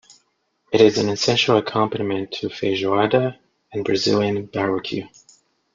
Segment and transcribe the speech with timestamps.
[0.73, 3.37] It is an essential accompaniment to "feijoada"
[3.71, 5.05] and Brazilian barbecue.